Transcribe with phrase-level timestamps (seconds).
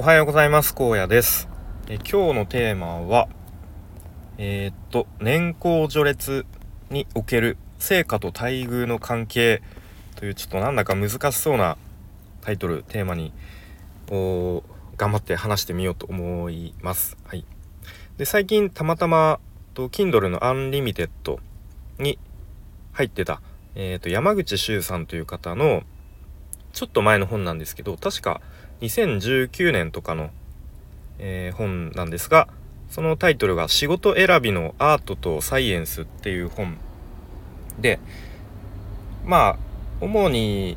[0.00, 0.74] おはようございます。
[0.74, 1.46] 荒野です。
[1.86, 3.28] え今日のテーマは
[4.38, 6.46] えー、っと年功序列
[6.88, 9.60] における成果と待遇の関係
[10.16, 11.76] というちょっとなんだか難しそうな
[12.40, 13.34] タイトルテーマに
[14.96, 17.18] 頑張って話してみようと思います。
[17.26, 17.44] はい。
[18.16, 19.38] で最近たまたま
[19.74, 21.10] と Kindle の Unlimited
[21.98, 22.18] に
[22.92, 23.42] 入ってた、
[23.74, 25.82] えー、と山口周さんという方の
[26.72, 28.40] ちょっと前の本なんですけど確か
[28.80, 30.30] 2019年とかの、
[31.18, 32.48] えー、本なんですが
[32.88, 36.76] そのタイトルが「仕事選びのアートとサイエンス」っていう本
[37.78, 38.00] で
[39.24, 39.58] まあ
[40.00, 40.76] 主に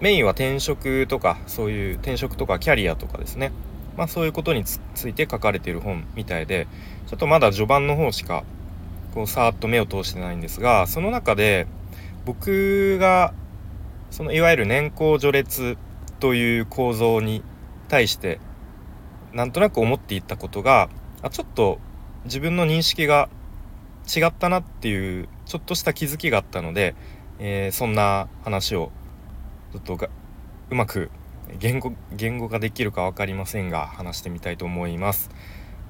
[0.00, 3.52] メインは転職とかそういう転職とかキャリアとかですね。
[3.96, 4.78] まあそういうことにつ
[5.08, 6.66] いて書かれている本みたいで
[7.06, 8.44] ちょっとまだ序盤の方しか
[9.14, 11.66] こうさーっと目を通してないんですがその中で
[12.26, 13.32] 僕が
[14.10, 15.78] そのいわゆる年功序列
[16.20, 17.42] という構造に
[17.88, 18.40] 対して
[19.32, 20.88] なんとなく思っていたことが
[21.22, 21.78] あちょっと
[22.24, 23.28] 自分の認識が
[24.06, 26.94] 違ったなっていうちょっとした気づきがあったので、
[27.38, 28.90] えー、そんな話を
[29.72, 30.08] ちょっとが
[30.70, 31.10] うまく
[31.58, 35.30] 言語言語化できるか分かりませんが話してみたいと思います。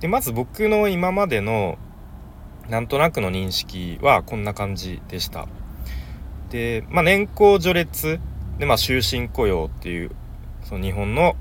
[0.00, 1.78] でまず僕の今までの
[2.68, 5.46] なんとなくの認識はこんな感じでした。
[6.50, 8.20] で、まあ、年功序列
[8.58, 10.10] で、まあ、終身雇用っていう
[10.64, 11.36] その日本の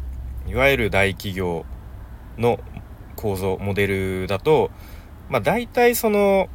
[0.48, 1.66] いわゆる大企業
[2.38, 2.60] の
[3.16, 4.70] 構造モデルだと、
[5.30, 6.50] まあ、大体その、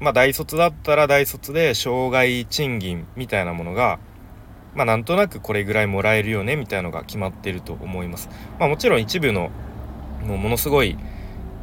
[0.00, 3.98] まあ、大卒だったら大卒で障害賃金みたいなものが、
[4.74, 8.28] まあ、なんとなくこれぐらいもらえるよねみたいなのが決まってると思います。
[8.58, 9.50] まあ、もちろん一部の
[10.26, 10.98] もうものすごい、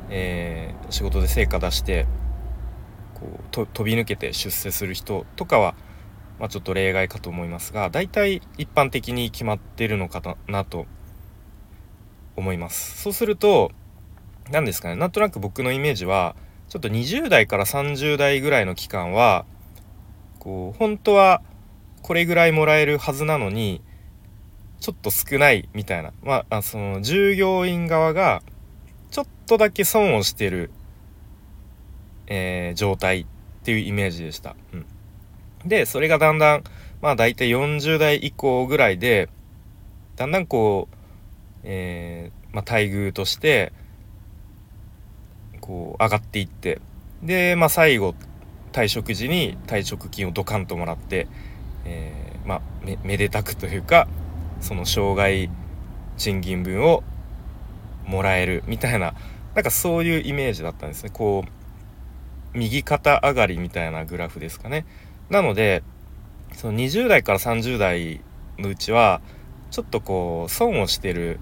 [0.09, 2.07] えー、仕事で成果出して
[3.13, 5.75] こうと飛び抜けて出世する人とかは、
[6.39, 10.85] まあ、ちょっと例外かと思いますが大体一般的に決まってるのかなと
[12.35, 13.01] 思います。
[13.01, 13.71] そうすると
[14.51, 16.35] 何ですかねなんとなく僕のイメージは
[16.69, 19.45] ちょっと20代から30代ぐらいの期間は
[20.39, 21.41] こう本当は
[22.01, 23.81] これぐらいもらえるはずなのに
[24.79, 26.13] ちょっと少ないみたいな。
[26.23, 28.43] まあその従業員側が
[29.09, 30.71] ちょっとだけ損をしてる
[32.27, 33.25] えー、状態っ
[33.63, 34.55] ていうイメージでした。
[34.73, 34.85] うん、
[35.65, 36.63] でそれがだんだん
[37.01, 39.29] まあ大体40代以降ぐらいで
[40.15, 40.95] だんだんこう、
[41.63, 43.71] えー、まあ、待遇として
[45.61, 46.81] こう上がっていって
[47.21, 48.15] で、まあ、最後
[48.71, 51.27] 退職時に退職金をドカンともらって、
[51.85, 54.07] えー、まあめめでたくというか
[54.61, 55.49] その障害
[56.17, 57.03] 賃金分を
[58.05, 59.13] もらえるみたいな
[59.55, 61.09] なんかそういうイメージだったんですね。
[61.11, 64.85] こう右肩上がりみたいなグラフですかね。
[65.29, 65.83] なので
[66.53, 68.21] その20代から30代
[68.57, 69.21] のうちは
[69.71, 71.39] ちょっとこう損をしてる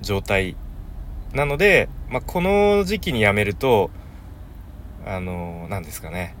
[0.00, 0.56] 状態
[1.32, 3.90] なので、まあ、この時期に辞めると
[5.04, 6.36] あの何ですかね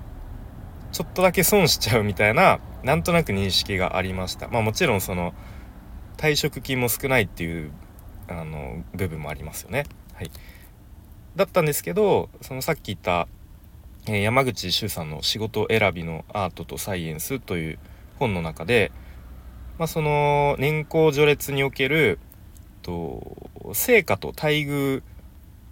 [0.92, 4.46] ちょっとだけ損しちゃうみたいななんとなく認識がありました。
[4.48, 5.34] まあ、もちろんその
[6.16, 7.72] 退職金も少ないっていう
[8.28, 9.86] あの部分もありますよね。
[10.14, 10.30] はい、
[11.34, 13.26] だったんですけどそのさっき言った、
[14.06, 17.78] え、山口周さんの「仕事選びのアートとサイエンス」という
[18.18, 18.92] 本の中で、
[19.78, 22.18] まあ、その年功序列における
[22.82, 25.02] と成果と待遇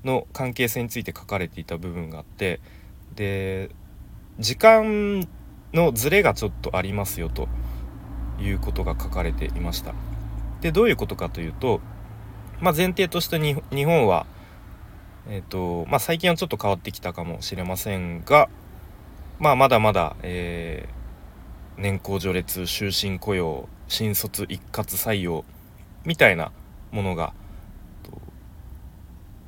[0.04, 2.60] の関係性について書かれていた部分があって
[3.14, 3.70] で
[4.38, 5.28] 時間
[5.74, 7.48] のズレがちょっとありますよと
[8.40, 9.94] いうことが書かれていました。
[10.62, 11.80] でどういうことかというと、
[12.60, 14.26] まあ、前提として日本は
[15.28, 18.48] えっ、とまあ最近はちょっと変わってきたかもしれませんが
[19.38, 25.44] まあまだまだ、えー、年功序列終身雇用新卒一括採用
[26.04, 26.52] みたいな
[26.90, 27.32] ものが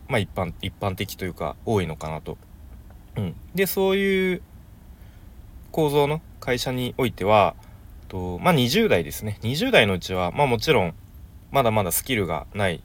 [0.08, 2.38] まあ一般一般的というか多いのかなと。
[3.16, 4.42] うん、でそういう
[5.70, 7.54] 構造の会社においては
[8.08, 9.38] とまあ20代ですね。
[9.42, 10.94] 20代のうちはまあもちろん
[11.50, 12.82] まだまだスキルがない。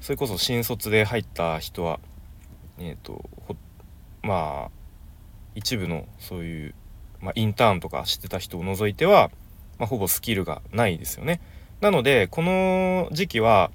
[0.00, 2.00] それこそ新卒で入った人は
[2.84, 3.24] え、ー、と
[4.22, 4.70] まあ
[5.54, 6.74] 一部のそういう、
[7.20, 9.30] まあ、インターンとかしてた人を除いては、
[9.78, 11.40] まあ、ほぼスキルがないですよね。
[11.80, 13.70] なのでこの時期は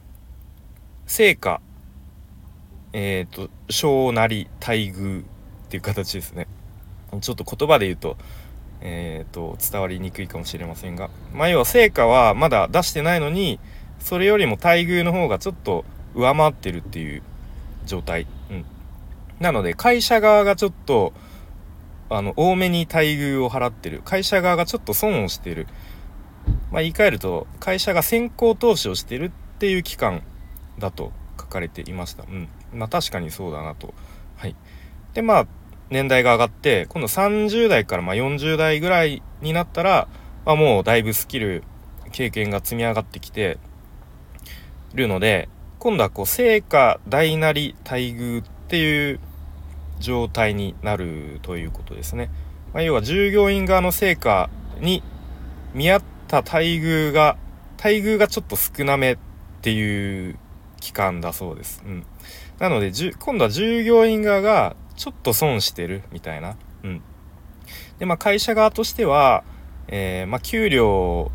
[1.05, 1.61] 成果
[2.93, 5.25] えっ、ー、と小なり待遇っ
[5.69, 6.47] ていう形ですね。
[7.21, 8.17] ちょっと言葉で言うと,、
[8.81, 13.59] えーと、伝わりにくいかもしれませんが、まあ、要は成果はまだ出してないのに
[13.99, 17.23] それよりも待遇の方がちょっと上回ってるっていう
[17.85, 18.27] 状態。
[19.39, 21.13] なので会社側がちょっと
[22.09, 25.67] あの多めに待遇を払ってる会社側がちょっと損をしてる、
[26.71, 30.23] まあ、言い換えると会社が先行投資をしてるっていう期間
[30.79, 32.23] だと書かれていました。
[32.23, 32.49] うん。
[32.73, 33.93] まあ確かにそうだなと。
[34.35, 34.55] はい。
[35.13, 35.47] で、まあ、
[35.89, 40.07] 年代が上がって、今度30代からま40代ぐらいになったら、
[40.45, 41.63] まあ、もうだいぶスキル、
[42.11, 43.57] 経験が積み上がってきて
[44.93, 45.49] るので、
[45.79, 49.19] 今度はこう、成果大なり待遇っていう
[49.99, 52.29] 状態になるということですね。
[52.73, 54.49] まあ、要は従業員側の成果
[54.79, 55.03] に
[55.73, 57.37] 見合った待遇が、
[57.77, 59.17] 待遇がちょっと少なめっ
[59.61, 60.37] ていう
[60.79, 61.83] 期間だそうです。
[61.85, 62.05] うん。
[62.59, 66.55] なので、今度は従業員側がちょっと損してるみたいな。
[66.83, 67.01] うん。
[67.99, 69.43] で、まあ会社側としては、
[69.87, 71.31] えー、まあ給料、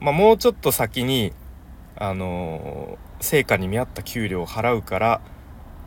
[0.00, 1.32] まあもうちょっと先に、
[1.96, 5.20] あのー、成果に見合った給料を払うから、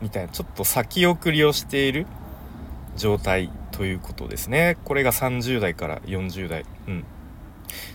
[0.02, 2.06] みたいな、ちょっと先送りをしている
[2.96, 4.76] 状態ということですね。
[4.84, 6.66] これが30代から40代。
[6.88, 7.04] うん。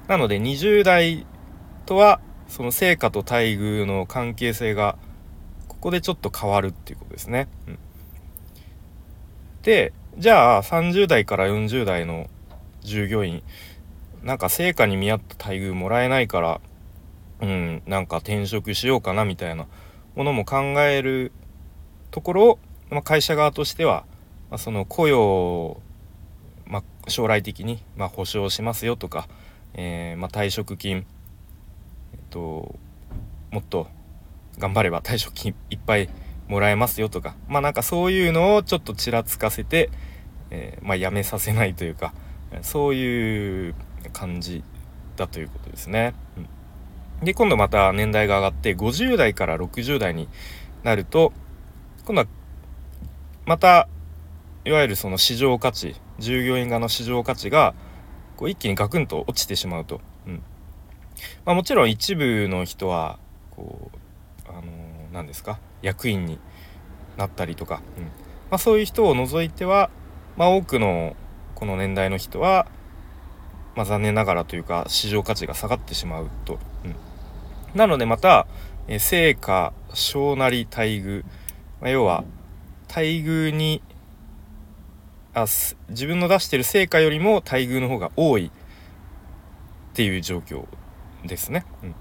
[0.08, 1.28] なので20代
[1.86, 4.98] とは、その成果と待遇の関係性が、
[5.68, 7.48] ここでちょっと変わるっていうことですね。
[7.68, 7.80] うん。
[9.64, 12.28] で、じゃあ30代から40代の
[12.82, 13.44] 従業員、
[14.24, 16.62] なんか成果に見合った待遇もらえないから、
[17.42, 19.68] うん、なんか転職しようかなみたいな
[20.16, 21.32] ものも考える
[22.18, 22.60] ところを、
[22.90, 24.04] まあ、会社側としては、
[24.50, 25.82] まあ、その雇用を、
[26.66, 29.28] まあ、将来的に、ま保証しますよとか、
[29.76, 31.06] えー、ま退職金、
[32.14, 32.76] えっと、
[33.52, 33.88] もっと
[34.58, 36.10] 頑張れば退職金いっぱい
[36.48, 39.92] もらえますよとかまあなんかそういうのをちょっとちらつかせて、
[40.50, 42.16] えー、まあ、やめさせないというか
[42.64, 43.76] そういう
[44.12, 44.64] 感じ
[45.18, 46.16] だということですね。
[47.20, 50.28] うん、で今度また年代が上がって50代から60代に
[50.82, 51.32] なると
[52.08, 52.28] 今度は
[53.46, 53.90] また
[54.64, 57.76] いわゆるその市場価値従業員側の市場価値が
[58.38, 60.00] こう一気にガクンと落ちてしまうと。
[60.26, 60.42] うん。
[61.44, 63.20] まあ、もちろん一部の人は
[63.52, 64.66] こうあのー、
[65.12, 65.60] 何ですか？
[65.82, 66.40] 役員に
[67.18, 68.04] なったりとか、うん。
[68.06, 68.10] ま
[68.52, 69.90] あ、そういう人を除いては、
[70.38, 71.14] まあ、多くの
[71.56, 72.68] この年代の人は、
[73.76, 76.58] まあ、残念ながらというか市場価値が下がってしまうと。
[76.86, 76.96] うん、
[77.78, 78.48] なのでまた、
[78.88, 81.26] え成果小なり待遇、
[81.82, 82.24] まあ、要は
[82.88, 83.82] 待遇に
[85.34, 85.46] あ
[85.90, 88.52] 自分の出してる成果よりも待遇の方が多いっ
[89.94, 90.66] ていう状況
[91.26, 91.66] ですね。
[91.84, 91.96] うん、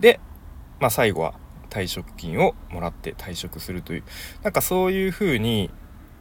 [0.00, 0.20] で、
[0.80, 1.34] まあ、最後は
[1.70, 4.02] 退職金をもらって退職するという
[4.42, 5.70] なんかそういうふうに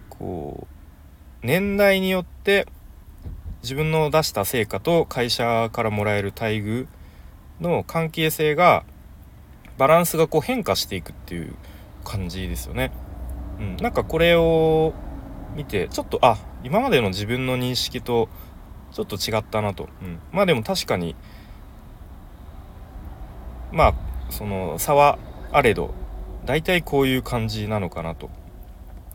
[0.09, 0.67] こ
[1.43, 2.67] う年代によって
[3.61, 6.87] 自分の出した成果と会社からもらえる待遇
[7.59, 8.83] の関係性が
[9.77, 11.55] バランスがこう変化していくっていう
[12.03, 12.91] 感じですよね。
[13.59, 14.94] うん、なんかこれを
[15.55, 18.29] 見てちょっとあ今までの自分の認識と
[18.91, 21.15] ちょっと違ったなと、うん、まあでも確かに
[23.71, 23.94] まあ
[24.29, 25.17] その差は
[25.51, 25.94] あれど
[26.45, 28.29] 大体こういう感じなのかなと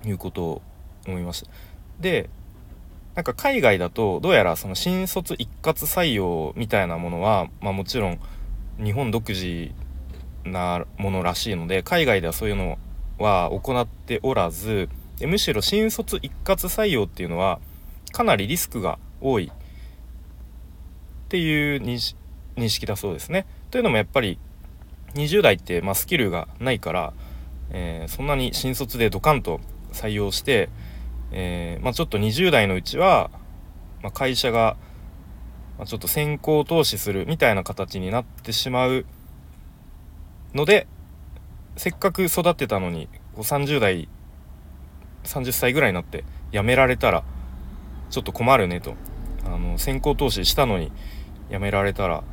[0.04, 0.62] いうことを
[1.06, 1.50] 思いました。
[2.00, 2.30] で
[3.14, 8.20] なんか海外だとどうやらその新卒一括採用みたいなものは、まあ、もちろん
[8.82, 9.72] 日本独自
[10.44, 12.78] なものらしいので海外ではそういうの
[13.18, 14.88] は行っておらず
[15.20, 17.60] むしろ新卒一括採用っていうのは
[18.12, 21.98] かなりリスクが多いっていう認
[22.68, 23.46] 識だそうですね。
[23.70, 24.38] というのもやっぱり
[25.14, 27.12] 20代って、まあ、スキルがないから、
[27.70, 29.60] えー、そんなに新卒でドカンと
[29.92, 30.68] 採用して、
[31.32, 33.30] えー、まあ、ちょっと20代のうちは、
[34.02, 34.76] まあ、会社が、
[35.78, 39.04] まちょっと先行投資するみたいな形になってしまう
[40.54, 40.86] ので
[41.76, 44.08] せっかく育ってたのに30代
[45.24, 47.22] 30歳ぐらいになって辞められたら
[48.10, 48.94] ちょっと困るねと
[49.44, 50.90] あの先行投資したのに
[51.50, 52.24] 辞められたら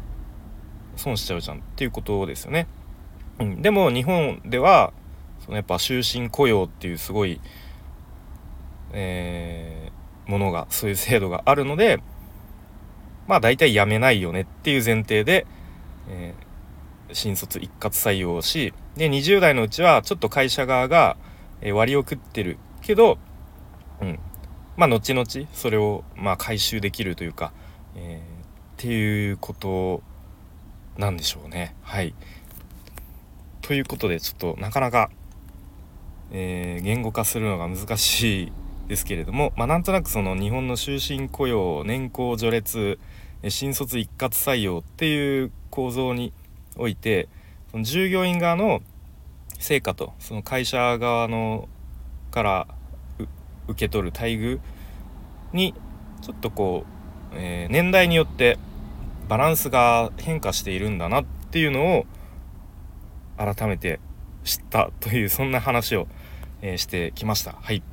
[0.95, 2.67] 損しちゃうじゃんっていうことですよね。
[3.39, 4.93] うん、でも日本では
[5.43, 7.41] そのやっぱ終身雇用っていうすごい、
[8.93, 12.01] えー、ものがそういう制度があるので
[13.27, 15.45] まあ大体辞めないよねっていう前提で、
[16.09, 16.44] えー、
[17.13, 21.17] 新卒一括採用しで20代のうちはちょっと会社側が
[21.73, 23.17] 割を食ってるけど、
[24.01, 24.19] うん、
[24.77, 27.53] まあ後々それをまあ回収できるというか、
[27.95, 28.45] えー、っ
[28.77, 30.03] ていうこと
[30.97, 31.75] なんでしょうね。
[31.81, 32.13] はい。
[33.61, 35.09] ということでちょっとなかなか、
[36.31, 38.51] えー、言語化するのが難しい
[38.87, 42.99] ですけれども、まあ、なんとなくその日本の終身雇用年功序列
[43.49, 46.33] 新卒一括採用っていう構造に
[46.77, 47.27] おいて
[47.71, 48.81] その従業員側の
[49.59, 51.69] 成果とその会社側の
[52.31, 52.67] から
[53.67, 54.59] 受け取る待遇
[55.53, 55.73] に
[56.21, 56.85] ちょっとこ
[57.31, 58.57] う、えー、年代によって
[59.27, 62.05] バランスが変化しているんだなっていうのを、
[63.37, 63.99] 改めて
[64.43, 66.07] 知ったというそんな話を、
[66.61, 67.53] えー、してきました。
[67.53, 67.83] はい。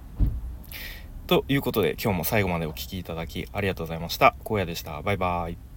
[1.27, 4.37] ということで今日も最後までお聴きいただきありがとうございました。
[4.45, 5.03] 荒野でした。
[5.03, 5.72] バイバーイ。